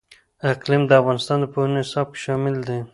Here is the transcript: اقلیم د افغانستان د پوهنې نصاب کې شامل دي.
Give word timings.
اقلیم 0.51 0.83
د 0.87 0.91
افغانستان 1.01 1.37
د 1.41 1.45
پوهنې 1.53 1.73
نصاب 1.83 2.07
کې 2.13 2.19
شامل 2.25 2.55
دي. 2.67 2.79